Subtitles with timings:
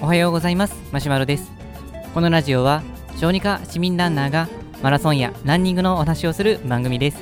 [0.00, 0.74] おはようございます。
[0.92, 1.50] マシュマロです。
[2.14, 2.82] このラジオは
[3.16, 4.48] 小児科市民ランナーが
[4.82, 7.18] マラソンやランニングのお話をする番組です。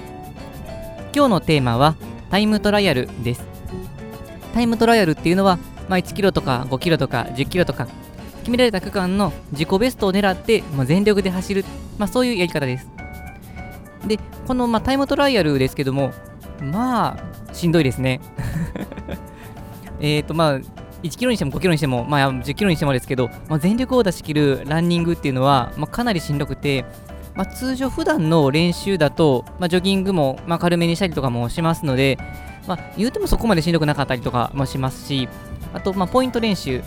[1.14, 1.96] 今日のテーマは
[2.30, 3.45] タイムトライアルです。
[4.53, 7.86] タイムトライアルっていうのは、まあ、1キロとか5キロとか10キロとか
[8.41, 11.64] 決められた区間の自己ベストを狙って、まあ、全力で走る、
[11.98, 12.88] まあ、そういうやり方です。
[14.07, 16.12] でこの、まあ、タイムトライアルですけども
[16.61, 18.20] まあしんどいですね。
[20.01, 20.61] えっとまあ
[21.02, 26.84] 1キロにしても5キロにしても、まあ、10キロにしてもですけど、まあ、全力を出し切るランニングっていうのは、まあ、かなりしんどくて、
[27.34, 32.19] まあ、通常普段の練習だと、まあ、ジョギングも、まあ、軽めにしたりとかもしますので、
[32.66, 35.29] まあ、言うてもそこまでしんどくなかったりとかもしますし、
[35.73, 36.82] あと、まあ、ポイント練習、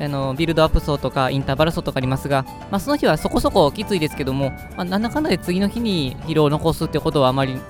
[0.00, 7.60] あのビルドアップ走とかインターバル走とかありますが、まあ、その日はそこそこきついですけども、まあ、なんだかんだで次の日に疲労を残すってことはあまり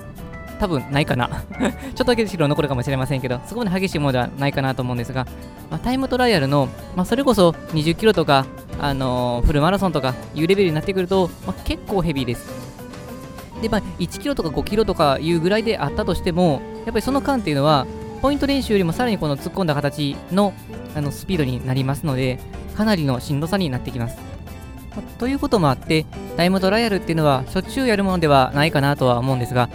[0.59, 5.25] 多分ないかな ちょっとだけ疲労残るかもしれませんけど、そこまで激しいものではないかなと思うんですが、
[5.69, 8.45] まあ、タイムトライアルの、まあ、それこそ20キロとか、
[8.79, 12.49] あのー、フルマラソンとかいうレベルになってくると、まあ、結構ヘビーです。
[13.61, 17.85] で、まあ、1キロとか5キロとかいうぐらいであったとしても、やっぱりその間っていうのは、
[18.21, 20.53] ポイント練習よりもさらにこの突っ込んだ形の
[20.95, 22.39] あのスピードになりますので、
[22.75, 24.17] かなりのしんどさになってきます。
[25.19, 26.05] ということもあって、
[26.37, 29.69] タイムトライアルっていうのはしょっちゅうやるものではないかなとは思うんですが、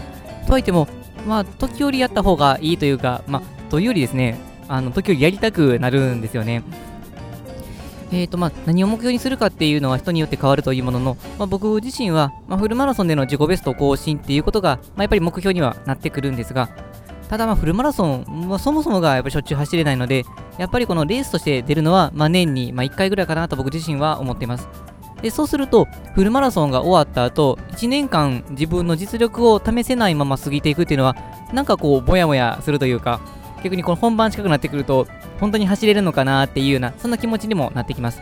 [0.50, 0.88] とはいっても、
[1.28, 6.64] まあ、時折やった方がいいというか、まあ、というよりですね、あの時折やりたくなるんですよね。
[8.10, 16.68] えーとまあ、何を目標にするかっていうのは人によって変わるというものの、まあ、僕自身は、まあ、フルマラソンでの自己ベスト更新っていうことが、まあ、やっぱり目標にはなってくるんですが、
[17.28, 20.24] ただまあフルマラソンはそもそもがやっぱりしょっちゅう走れないので、
[20.58, 24.68] やっぱりこのレースとして出るのは、まあ、年にまあ1回ぐらいかなと僕自身は思っています。
[25.22, 31.16] でそうすると、フルマラソンが終わった後、1年間自分の実力を試せないまま過ぎていくっていうのは、
[31.52, 33.20] なんかこう、ぼやもやするというか、
[33.62, 35.06] 逆にこの本番近くなってくると、
[35.38, 38.20] 本当に走れるのかなっていうような、そんな気持ちにもなってきます。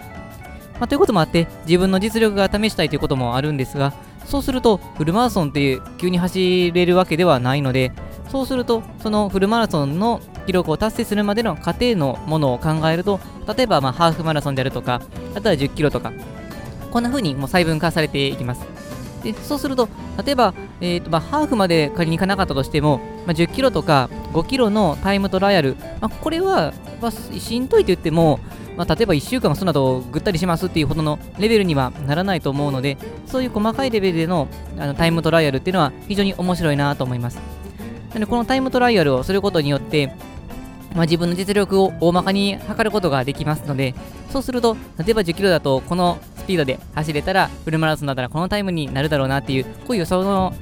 [0.79, 3.93] まあ、ということもあって、自分の実力が試したいということもあるんですが、
[4.25, 7.93] そうすると、フルマラソンって急に走れるわけではないので、
[8.29, 13.21] そうすると、そのフルマラソンの記録を達成するまでの過程のものを考えると、
[13.57, 15.01] 例えばハーフマラソンであるとか、
[15.35, 16.13] あとは10キロとか、
[16.91, 18.63] こんな風にもう細分化されていきます。
[19.23, 19.89] でそうすると、
[20.25, 28.39] 例えば、えーとまあ、ハーフまで仮に行かなかったとしても、まあ、10キロとか5キロのタイムトライアル、まあ、これは、まあ、しんどいと言っても、
[28.77, 34.47] まあ、例えば1週間その後ぐったりしますっていうほどのレベルにはならないと思うので、そういう細かいレベルでの
[34.79, 37.41] あのタイムトライアルっていうのは非常に面白いなと思います。
[38.11, 40.15] なので、このタイムトライアルをすることによって、
[40.95, 43.95] まあ、自分の実力を大まかに測ることができますので、
[44.31, 46.19] そうすると、例えば10キロだと、この
[46.49, 50.55] ピードで走れたら、フルマラソンだったらこのタイムになるだろうなっていう、こういう予想の、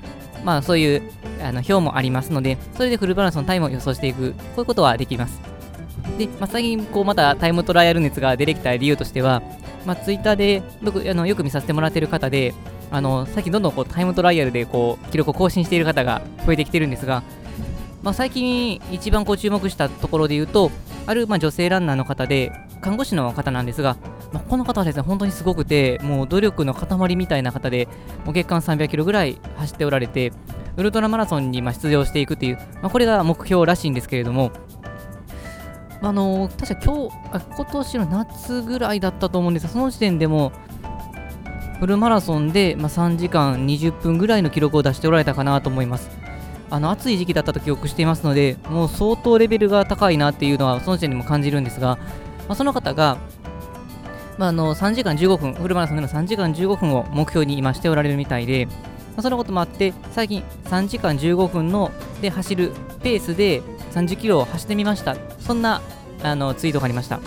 [0.44, 1.02] まあそういう
[1.42, 5.40] あの表もありますので、それでフルマラソンタイムを予想していく、こういうことはできます。
[6.18, 9.42] で、まあ、最近こうまたタイムトライアル熱が出てきた理由としては、
[9.84, 12.52] まあ、ツイッターで僕あのよく見させてもらってる方で、
[12.90, 17.22] あの最近どんどんこうタイムトライアルでこう記録を更新している方が増えてきてるんですが、
[18.02, 20.70] まあ、最近一番こう注目したところで言うと、
[21.06, 23.96] あるま女性ランナーの方で、看護師の方なんですが、
[24.32, 27.88] まあ、この方はですね、本当にすごくて、もう努力の塊みたいな方で、
[28.24, 30.32] もう月間300キロぐらい走っておられて、
[30.76, 34.52] ウルトラマラソンにま出場していくっていう、まあ、これが目標らしいんですけれども、
[36.02, 40.52] あの、確か今日あ、今年の夏ぐらいだったと思うんですが、その時点でも、
[41.80, 46.10] フルマラソンで、ま、3時間20分ぐらいの記録を出しておられたかなと思います。
[46.68, 51.98] あの暑い時期だったと記憶していますので、もう相当レベルが高いなっていうのは、その時点でも感じるんですが、
[52.48, 53.18] まあ、その方が、
[54.38, 58.72] まあ、の3時間15分、フルマラソンでの3時間15分を目標に今しておられるみたいで、ま
[59.18, 65.16] あ、そのこともあって、最近3時間15分ので走るペースで30キロを走ってみました。
[65.40, 65.80] そんな
[66.22, 67.18] あのツイートがありました。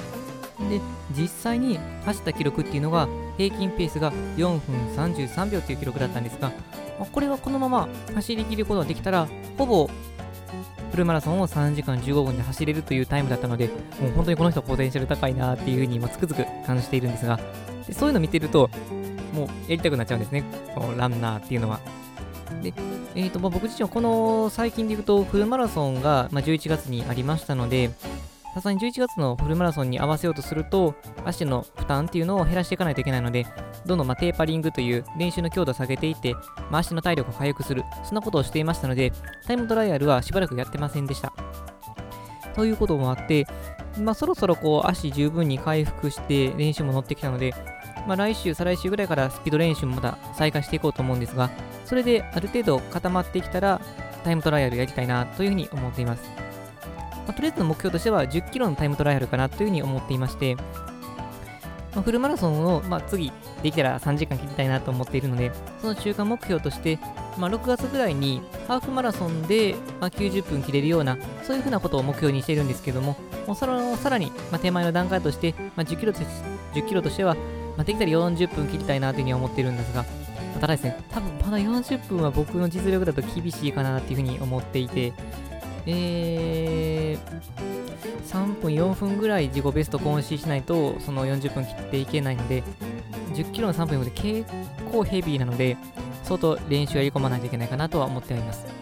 [0.70, 0.82] で、
[1.18, 6.52] 実際に走った記録っていうのが、平均ペースが4分33秒っていう記録だったんですが、
[7.00, 9.28] ま、これはこのまま走り切ることができたら、
[9.58, 9.90] ほぼ
[11.00, 13.68] ルマラソンを3時間15分で走れるというタイムだったので、
[14.00, 17.40] もう本当にこの人ポテンシャル高いなっていうふうに今つくづく感じているんですが、
[17.88, 18.70] でそういうの見てると、
[19.34, 20.44] もうやりたくなっちゃうんですね、
[20.76, 21.80] このランナーっていうのは。
[22.62, 22.74] で、
[23.16, 27.92] えーとまあ、僕自身はこの最近で言うと、フルマラソンが、まあ、11月にありましたので、
[28.54, 30.96] さすがに11月のフルマラソンに合わせようとすると、
[31.26, 33.46] 足の負担っていうのを減らしていかないといけないので、
[33.86, 36.34] どんどんまテーパリングという練習の強度を下げていって、
[36.70, 39.12] まあ、足の体力を回復する、そんなことをしていましたので、
[39.46, 41.34] タイムトライアルはしばらくやってませんでした。
[42.56, 43.48] ということもあって、
[43.98, 47.54] まあ、そろそろこう足十分に回復して練習も乗ってきたので、
[48.08, 51.50] まあ、来週、再来週ぐらいからスピード練習もまた再開していこうと思うんですが、
[51.86, 53.82] それである程度固まってきたら、
[54.24, 56.24] タイムトライアルやりたいなというふうに思っています。
[57.26, 60.58] まあ、とりあえずの目標としては10キロのタイムトライアルかなというふうに思っていまして、
[61.94, 63.32] まあ、フルマラソンを、まあ、次
[63.64, 65.52] できたら3時間切りたいなと思っているので、
[65.82, 67.00] その中間目標として、
[67.38, 77.36] まあ、6月ぐらいにハーフマラソンで、まあ、90分切れるような、そういうふうなことを目標にしているんですけども、もうそのさらに、まあ、手前の段階として、まあ、10, キロ10キロとしては、
[77.76, 80.06] まあ、できたら40分切りたいなというふうに思っているんですが、
[80.60, 85.14] ただですね、多分まだ40分は僕の実力だと厳しいかなというふうに思っていて、
[85.86, 92.64] えー、3分、4分ぐらい自己ベスト更新しないと、その40分切っていけないので、
[93.34, 94.52] 10キロの3分4分で結
[94.92, 95.78] 構ヘビーなので、
[96.24, 98.79] 相当練習やり込まないといけないかなとは思っております。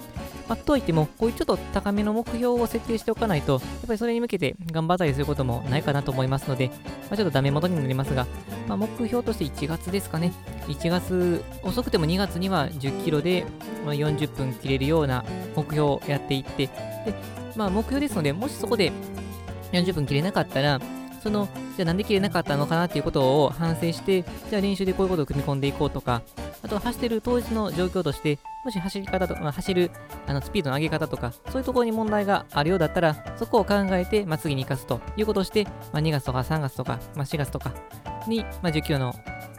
[0.47, 6.73] まあ、とはいっても、こういうちょっと高めの目標を設定しておかないと、やっぱりそれに向けて頑張ったりすることもないかなと思いますので、ま
[7.11, 8.25] あ、ちょっとダメ元になりますが、
[8.67, 10.33] まあ、目標として1月ですかね。
[10.67, 13.45] 1月、遅くても2月には10キロで、
[13.85, 16.71] ま40分切れるような目標をやっていって、で、
[17.55, 18.91] まあ、目標ですので、もしそこで
[19.73, 20.79] 40分切れなかったら、
[21.21, 26.21] その、じゃあなんで切れなかったのかなっていうことを反省して、じゃあ練習でこういうことを組み込んでいこうとか、
[26.63, 29.91] あと走ってる当日の状況として、もし走り方とか、まあ、走る
[30.25, 37.73] あのスピードの上げ方とか、そういうところに問題があるようだったら、そこを考えて、まあ、次に生かすということをして、まあ、2月とか3月とか、まあ、4月とか
[38.27, 39.13] に、まあ、10キロの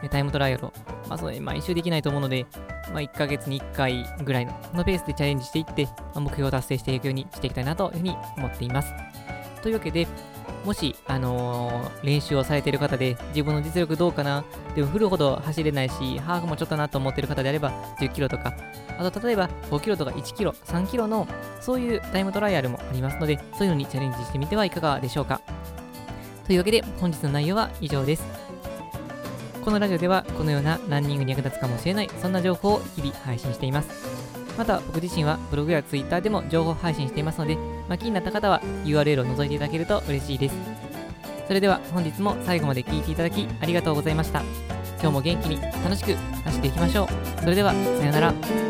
[0.09, 0.73] タイムトライアルを、
[1.07, 2.45] まあ、それ毎週できないと思うので、
[2.91, 8.93] まあ、1ヶ月に1回ぐらいのペースでチャレンジしていって、まあ、目標を達成していくようにしていきたいなというふうに思っています。
[9.61, 10.07] というわけで、
[10.65, 14.43] もし、あのー、練習をされている方で、自分の実力どうかな、
[14.75, 18.53] でもフルほど走れないし、ハーフもちょっとなと思っている方であれば、10キロとか、
[18.97, 21.27] あと例えば5キロとか1キロ、3キロの、
[21.61, 25.41] そういうタイムトライアルもありますので、そういうのにチャレンジしてみてはいかがでしょうか。
[26.45, 28.23] というわけで、本日の内容は以上です。
[29.63, 34.18] このラジオでは、このようなランニングに役立つかもしれない、そんな情報を日々配信しています。
[34.59, 37.55] また僕自身はブログや Twitter でも情報配信していますので、
[37.87, 40.55] まあ、気になった方は URL を覗いていただけると嬉しいです。
[41.47, 44.43] それでは本日も最後まで聴いていただきありがとうございました。
[45.01, 46.13] 今日も元気に楽しく
[46.43, 47.41] 走っていきましょう。
[47.41, 48.68] それでは、さようなら。